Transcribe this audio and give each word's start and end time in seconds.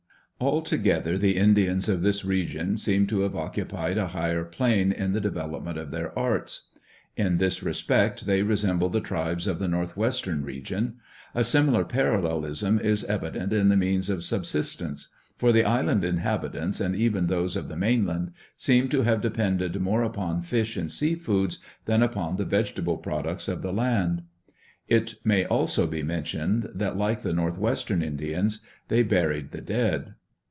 Altogether 0.43 1.19
the 1.19 1.37
Indians 1.37 1.87
of 1.87 2.01
this 2.01 2.25
region 2.25 2.75
seem 2.75 3.05
to 3.05 3.19
have 3.19 3.35
occupied 3.35 3.99
a 3.99 4.07
higher 4.07 4.43
plane 4.43 4.91
in 4.91 5.11
the 5.11 5.21
development 5.21 5.77
of 5.77 5.91
their 5.91 6.17
arts. 6.17 6.69
In 7.15 7.37
this 7.37 7.61
respect 7.61 8.25
they 8.25 8.41
resemble 8.41 8.89
the 8.89 9.01
tribes 9.01 9.45
of 9.45 9.59
the 9.59 9.67
northwestern 9.67 10.43
region. 10.43 10.95
A 11.35 11.43
similar 11.43 11.85
parallelism 11.85 12.79
is 12.79 13.03
evi 13.03 13.33
dent 13.33 13.53
in 13.53 13.69
the 13.69 13.77
means 13.77 14.09
of 14.09 14.23
subsistence; 14.23 15.09
for 15.37 15.51
the 15.51 15.63
island 15.63 16.03
inhabitants, 16.03 16.81
and 16.81 16.95
even 16.95 17.27
those 17.27 17.55
of 17.55 17.67
the 17.67 17.77
mainland, 17.77 18.31
seem 18.57 18.89
to 18.89 19.03
have 19.03 19.21
depended 19.21 19.79
more 19.79 20.01
upon 20.01 20.41
fish 20.41 20.75
and 20.75 20.91
sea 20.91 21.13
foods 21.13 21.59
than 21.85 22.01
upon 22.01 22.37
the 22.37 22.45
vegetable 22.45 22.97
products 22.97 23.47
of 23.47 23.61
the 23.61 23.71
land. 23.71 24.23
It 24.87 25.23
may 25.23 25.45
also 25.45 25.85
be 25.85 26.01
mentioned 26.01 26.67
that 26.73 26.97
like 26.97 27.21
the 27.21 27.31
northwestern 27.31 28.01
Indians 28.01 28.61
they 28.87 29.03
buried 29.03 29.51
the 29.51 29.61
dead. 29.61 30.15